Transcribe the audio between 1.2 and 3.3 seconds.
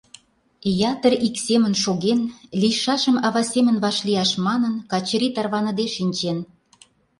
ик семын шоген, лийшашым